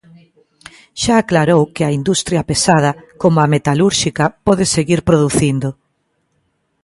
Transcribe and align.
Xa 1.01 1.15
aclarou 1.19 1.61
que 1.75 1.83
a 1.85 1.93
industria 1.99 2.47
pesada, 2.51 2.91
como 3.21 3.37
a 3.39 3.51
metalúrxica, 3.53 4.25
pode 4.47 4.65
seguir 4.75 4.99
producindo. 5.09 5.69